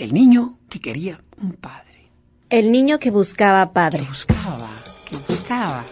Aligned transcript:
El 0.00 0.14
niño 0.14 0.56
que 0.70 0.80
quería 0.80 1.22
un 1.42 1.52
padre. 1.52 2.10
El 2.48 2.72
niño 2.72 2.98
que 2.98 3.10
buscaba 3.10 3.74
padre. 3.74 3.98
Que 3.98 4.08
buscaba, 4.08 4.70
que 5.04 5.16
buscaba. 5.28 5.84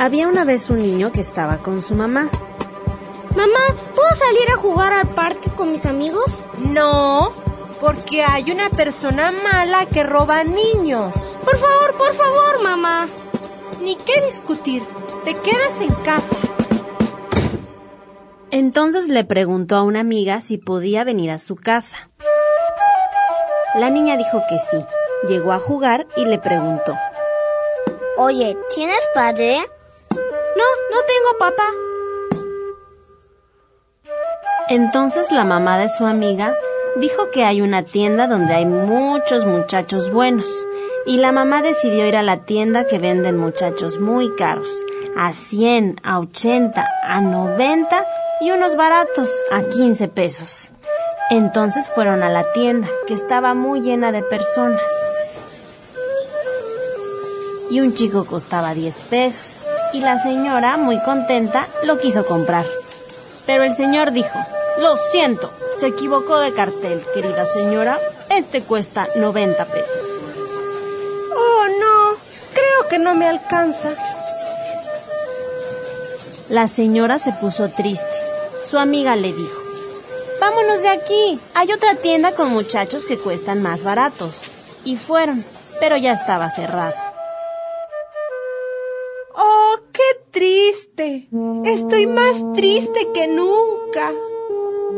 Había 0.00 0.26
una 0.26 0.42
vez 0.42 0.68
un 0.68 0.82
niño 0.82 1.12
que 1.12 1.20
estaba 1.20 1.58
con 1.58 1.80
su 1.80 1.94
mamá. 1.94 2.28
Mamá, 3.36 3.64
¿puedo 3.94 4.14
salir 4.16 4.50
a 4.52 4.56
jugar 4.56 4.92
al 4.92 5.06
parque 5.10 5.48
con 5.50 5.70
mis 5.70 5.86
amigos? 5.86 6.40
No, 6.72 7.32
porque 7.80 8.24
hay 8.24 8.50
una 8.50 8.68
persona 8.68 9.30
mala 9.30 9.86
que 9.86 10.02
roba 10.02 10.42
niños. 10.42 11.36
Por 11.44 11.56
favor, 11.56 11.94
por 11.98 12.14
favor, 12.16 12.64
mamá. 12.64 13.06
Ni 13.80 13.94
qué 13.94 14.26
discutir. 14.26 14.82
Te 15.24 15.34
quedas 15.34 15.80
en 15.80 15.94
casa. 16.04 16.51
Entonces 18.52 19.08
le 19.08 19.24
preguntó 19.24 19.76
a 19.76 19.82
una 19.82 20.00
amiga 20.00 20.42
si 20.42 20.58
podía 20.58 21.04
venir 21.04 21.30
a 21.30 21.38
su 21.38 21.56
casa. 21.56 22.10
La 23.74 23.88
niña 23.88 24.18
dijo 24.18 24.42
que 24.46 24.58
sí. 24.58 24.84
Llegó 25.26 25.52
a 25.52 25.58
jugar 25.58 26.06
y 26.16 26.26
le 26.26 26.38
preguntó. 26.38 26.94
Oye, 28.18 28.54
¿tienes 28.74 29.08
padre? 29.14 29.56
No, 30.10 30.18
no 30.90 31.00
tengo 31.06 31.38
papá. 31.38 31.64
Entonces 34.68 35.32
la 35.32 35.44
mamá 35.44 35.78
de 35.78 35.88
su 35.88 36.04
amiga 36.04 36.54
dijo 36.96 37.30
que 37.30 37.44
hay 37.44 37.62
una 37.62 37.84
tienda 37.84 38.26
donde 38.26 38.52
hay 38.52 38.66
muchos 38.66 39.46
muchachos 39.46 40.12
buenos 40.12 40.46
y 41.06 41.16
la 41.16 41.32
mamá 41.32 41.62
decidió 41.62 42.06
ir 42.06 42.16
a 42.16 42.22
la 42.22 42.44
tienda 42.44 42.86
que 42.86 42.98
venden 42.98 43.38
muchachos 43.38 43.98
muy 43.98 44.34
caros, 44.36 44.68
a 45.16 45.32
100, 45.32 46.00
a 46.02 46.18
80, 46.18 46.86
a 47.02 47.20
90 47.22 48.06
y 48.42 48.50
unos 48.50 48.74
baratos 48.74 49.30
a 49.52 49.62
15 49.62 50.08
pesos. 50.08 50.72
Entonces 51.30 51.88
fueron 51.88 52.24
a 52.24 52.28
la 52.28 52.50
tienda, 52.50 52.88
que 53.06 53.14
estaba 53.14 53.54
muy 53.54 53.82
llena 53.82 54.10
de 54.10 54.22
personas. 54.22 54.82
Y 57.70 57.80
un 57.80 57.94
chico 57.94 58.24
costaba 58.24 58.74
10 58.74 59.00
pesos, 59.02 59.64
y 59.92 60.00
la 60.00 60.18
señora, 60.18 60.76
muy 60.76 61.00
contenta, 61.02 61.68
lo 61.84 61.98
quiso 61.98 62.24
comprar. 62.24 62.66
Pero 63.46 63.62
el 63.62 63.76
señor 63.76 64.10
dijo, 64.10 64.36
lo 64.80 64.96
siento, 64.96 65.48
se 65.78 65.86
equivocó 65.86 66.40
de 66.40 66.52
cartel, 66.52 67.00
querida 67.14 67.46
señora, 67.46 68.00
este 68.28 68.60
cuesta 68.60 69.06
90 69.14 69.64
pesos. 69.66 70.00
Oh, 71.36 71.66
no, 71.68 72.16
creo 72.52 72.88
que 72.90 72.98
no 72.98 73.14
me 73.14 73.28
alcanza. 73.28 73.90
La 76.48 76.66
señora 76.66 77.20
se 77.20 77.32
puso 77.34 77.70
triste. 77.70 78.21
Su 78.72 78.78
amiga 78.78 79.16
le 79.16 79.34
dijo, 79.34 79.60
Vámonos 80.40 80.80
de 80.80 80.88
aquí. 80.88 81.38
Hay 81.52 81.70
otra 81.72 81.94
tienda 81.94 82.34
con 82.34 82.50
muchachos 82.50 83.04
que 83.04 83.18
cuestan 83.18 83.62
más 83.62 83.84
baratos. 83.84 84.44
Y 84.86 84.96
fueron, 84.96 85.44
pero 85.78 85.98
ya 85.98 86.12
estaba 86.14 86.48
cerrado. 86.48 86.94
¡Oh, 89.36 89.74
qué 89.92 90.22
triste! 90.30 91.28
Estoy 91.66 92.06
más 92.06 92.42
triste 92.54 93.10
que 93.12 93.28
nunca. 93.28 94.10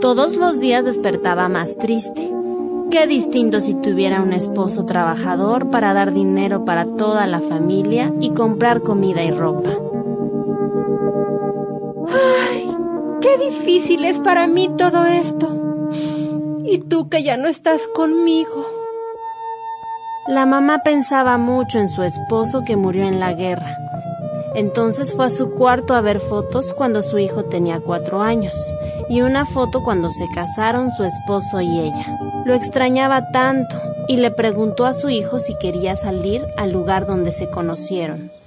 Todos 0.00 0.36
los 0.36 0.60
días 0.60 0.86
despertaba 0.86 1.50
más 1.50 1.76
triste. 1.76 2.32
Qué 2.90 3.06
distinto 3.06 3.60
si 3.60 3.74
tuviera 3.74 4.22
un 4.22 4.32
esposo 4.32 4.86
trabajador 4.86 5.68
para 5.68 5.92
dar 5.92 6.14
dinero 6.14 6.64
para 6.64 6.86
toda 6.86 7.26
la 7.26 7.42
familia 7.42 8.14
y 8.18 8.32
comprar 8.32 8.80
comida 8.80 9.22
y 9.22 9.30
ropa. 9.30 9.97
¡Qué 13.20 13.36
difícil 13.38 14.04
es 14.04 14.20
para 14.20 14.46
mí 14.46 14.70
todo 14.76 15.04
esto! 15.06 15.48
Y 16.64 16.78
tú 16.78 17.08
que 17.08 17.22
ya 17.22 17.36
no 17.36 17.48
estás 17.48 17.88
conmigo. 17.88 18.66
La 20.28 20.46
mamá 20.46 20.82
pensaba 20.84 21.38
mucho 21.38 21.80
en 21.80 21.88
su 21.88 22.02
esposo 22.02 22.62
que 22.64 22.76
murió 22.76 23.04
en 23.04 23.18
la 23.18 23.32
guerra. 23.32 23.76
Entonces 24.54 25.14
fue 25.14 25.26
a 25.26 25.30
su 25.30 25.50
cuarto 25.50 25.94
a 25.94 26.00
ver 26.00 26.20
fotos 26.20 26.74
cuando 26.74 27.02
su 27.02 27.18
hijo 27.18 27.44
tenía 27.44 27.80
cuatro 27.80 28.22
años 28.22 28.54
y 29.08 29.22
una 29.22 29.44
foto 29.44 29.82
cuando 29.82 30.10
se 30.10 30.26
casaron 30.34 30.92
su 30.92 31.04
esposo 31.04 31.60
y 31.60 31.80
ella. 31.80 32.18
Lo 32.44 32.54
extrañaba 32.54 33.30
tanto 33.30 33.76
y 34.06 34.16
le 34.16 34.30
preguntó 34.30 34.86
a 34.86 34.94
su 34.94 35.08
hijo 35.08 35.38
si 35.38 35.56
quería 35.58 35.96
salir 35.96 36.46
al 36.56 36.72
lugar 36.72 37.06
donde 37.06 37.32
se 37.32 37.50
conocieron. 37.50 38.37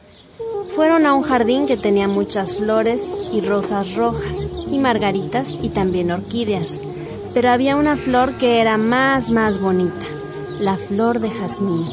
Fueron 0.75 1.05
a 1.05 1.13
un 1.13 1.21
jardín 1.21 1.67
que 1.67 1.75
tenía 1.75 2.07
muchas 2.07 2.53
flores 2.53 3.01
y 3.33 3.41
rosas 3.41 3.95
rojas 3.95 4.53
y 4.69 4.79
margaritas 4.79 5.57
y 5.61 5.69
también 5.69 6.11
orquídeas, 6.11 6.83
pero 7.33 7.51
había 7.51 7.75
una 7.75 7.97
flor 7.97 8.37
que 8.37 8.61
era 8.61 8.77
más, 8.77 9.31
más 9.31 9.59
bonita, 9.59 10.05
la 10.59 10.77
flor 10.77 11.19
de 11.19 11.29
jazmín. 11.29 11.89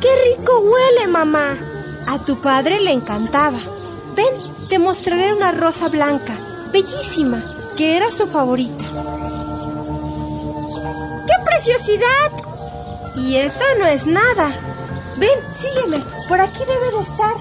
¡Qué 0.00 0.08
rico 0.36 0.58
huele, 0.58 1.06
mamá! 1.06 1.56
A 2.08 2.24
tu 2.24 2.40
padre 2.40 2.80
le 2.80 2.90
encantaba. 2.90 3.60
Ven, 4.16 4.68
te 4.68 4.80
mostraré 4.80 5.32
una 5.32 5.52
rosa 5.52 5.88
blanca, 5.88 6.34
bellísima, 6.72 7.44
que 7.76 7.96
era 7.96 8.10
su 8.10 8.26
favorita. 8.26 8.84
¡Qué 11.26 11.44
preciosidad! 11.44 12.32
Y 13.14 13.36
eso 13.36 13.64
no 13.78 13.86
es 13.86 14.04
nada. 14.04 14.52
Ven, 15.16 15.38
sígueme, 15.54 16.02
por 16.28 16.40
aquí 16.40 16.60
debe 16.60 16.96
de 16.96 17.02
estar. 17.02 17.36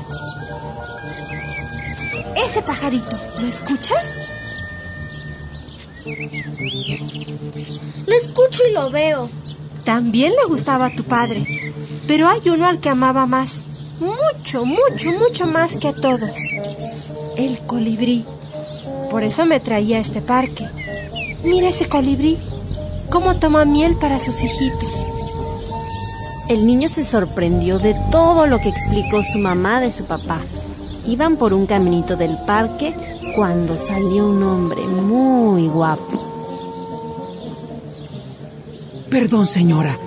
Ese 2.45 2.61
pajarito, 2.61 3.17
¿lo 3.39 3.47
escuchas? 3.47 4.21
Lo 8.05 8.15
escucho 8.15 8.63
y 8.69 8.73
lo 8.73 8.89
veo. 8.89 9.29
También 9.83 10.33
le 10.33 10.45
gustaba 10.47 10.87
a 10.87 10.95
tu 10.95 11.03
padre, 11.03 11.73
pero 12.07 12.27
hay 12.27 12.41
uno 12.49 12.67
al 12.67 12.79
que 12.79 12.89
amaba 12.89 13.25
más, 13.25 13.63
mucho, 13.99 14.65
mucho, 14.65 15.11
mucho 15.11 15.47
más 15.47 15.77
que 15.77 15.89
a 15.89 15.93
todos. 15.93 16.37
El 17.37 17.59
colibrí. 17.65 18.25
Por 19.09 19.23
eso 19.23 19.45
me 19.45 19.59
traía 19.59 19.97
a 19.97 20.01
este 20.01 20.21
parque. 20.21 20.67
Mira 21.43 21.69
ese 21.69 21.87
colibrí, 21.87 22.37
cómo 23.09 23.37
toma 23.37 23.65
miel 23.65 23.95
para 23.97 24.19
sus 24.19 24.43
hijitos. 24.43 25.14
El 26.47 26.67
niño 26.67 26.87
se 26.87 27.03
sorprendió 27.03 27.79
de 27.79 27.95
todo 28.11 28.45
lo 28.45 28.61
que 28.61 28.69
explicó 28.69 29.23
su 29.23 29.39
mamá 29.39 29.81
de 29.81 29.91
su 29.91 30.05
papá. 30.05 30.41
Iban 31.07 31.37
por 31.37 31.53
un 31.53 31.65
caminito 31.65 32.15
del 32.15 32.37
parque 32.45 32.95
cuando 33.35 33.79
salió 33.79 34.27
un 34.27 34.43
hombre 34.43 34.83
muy 34.83 35.67
guapo. 35.67 36.21
Perdón, 39.09 39.47
señora. 39.47 39.97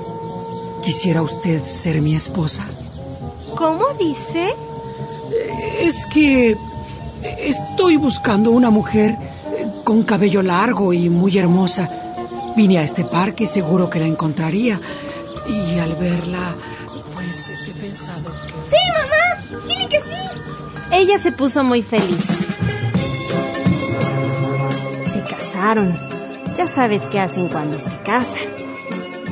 ¿Quisiera 0.81 1.23
usted 1.23 1.65
ser 1.65 2.01
mi 2.03 2.15
esposa? 2.15 2.69
¿Cómo 3.57 3.87
dice? 3.99 4.55
Es 5.83 6.07
que 6.07 6.57
estoy 7.39 7.97
buscando 7.97 8.53
una 8.53 8.71
mujer 8.71 9.19
con 9.83 10.05
cabello 10.05 10.43
largo 10.43 10.93
y 10.93 11.11
muy 11.11 11.37
hermosa. 11.37 11.91
Vine 12.57 12.79
a 12.79 12.83
este 12.85 13.05
parque 13.05 13.47
seguro 13.47 13.91
que 13.91 13.99
la 13.99 14.07
encontraría. 14.07 14.81
Y 15.49 15.79
al 15.79 15.95
verla, 15.97 16.57
pues 17.15 17.49
he 17.49 17.73
pensado 17.73 18.31
que... 18.47 18.53
Sí, 18.69 18.77
mamá. 18.93 19.65
Dile 19.67 19.89
que 19.89 20.01
sí. 20.01 20.41
Ella 20.93 21.19
se 21.19 21.33
puso 21.33 21.65
muy 21.65 21.83
feliz. 21.83 22.25
Se 25.11 25.21
casaron. 25.23 25.99
Ya 26.55 26.67
sabes 26.67 27.03
qué 27.07 27.21
hacen 27.21 27.49
cuando 27.49 27.81
se 27.81 27.97
casan. 28.03 28.49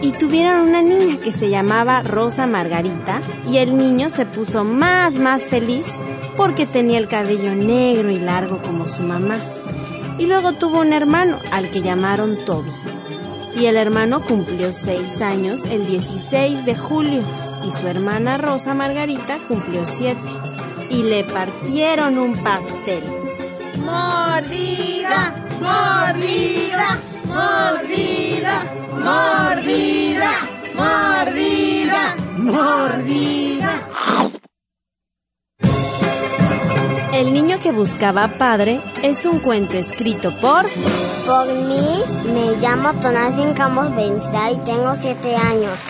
Y 0.02 0.12
tuvieron 0.12 0.68
una 0.68 0.82
niña 0.82 1.18
que 1.22 1.32
se 1.32 1.48
llamaba 1.48 2.02
Rosa 2.02 2.46
Margarita 2.46 3.22
y 3.46 3.58
el 3.58 3.76
niño 3.76 4.10
se 4.10 4.26
puso 4.26 4.64
más, 4.64 5.14
más 5.14 5.44
feliz 5.44 5.86
porque 6.36 6.66
tenía 6.66 6.98
el 6.98 7.08
cabello 7.08 7.54
negro 7.54 8.10
y 8.10 8.18
largo 8.18 8.60
como 8.62 8.86
su 8.86 9.02
mamá. 9.02 9.36
Y 10.18 10.26
luego 10.26 10.52
tuvo 10.52 10.80
un 10.80 10.92
hermano 10.92 11.38
al 11.50 11.70
que 11.70 11.82
llamaron 11.82 12.38
Toby. 12.44 12.70
Y 13.56 13.66
el 13.66 13.76
hermano 13.76 14.22
cumplió 14.22 14.70
seis 14.70 15.22
años 15.22 15.64
el 15.64 15.86
16 15.86 16.66
de 16.66 16.76
julio 16.76 17.22
y 17.66 17.70
su 17.70 17.88
hermana 17.88 18.36
Rosa 18.36 18.74
Margarita 18.74 19.38
cumplió 19.48 19.86
siete. 19.86 20.20
Y 20.90 21.02
le 21.02 21.24
partieron 21.24 22.18
un 22.18 22.36
pastel. 22.42 23.02
Mordida, 23.78 25.34
mordida, 25.60 26.55
El 37.16 37.32
niño 37.32 37.58
que 37.58 37.72
buscaba 37.72 38.36
padre 38.36 38.78
es 39.02 39.24
un 39.24 39.38
cuento 39.38 39.78
escrito 39.78 40.30
por... 40.38 40.66
Por 41.24 41.46
mí, 41.46 42.02
me 42.26 42.60
llamo 42.60 42.92
Tonasin 43.00 43.54
Campos 43.54 43.96
Benzá 43.96 44.50
y 44.50 44.56
tengo 44.56 44.94
siete 44.94 45.34
años. 45.34 45.88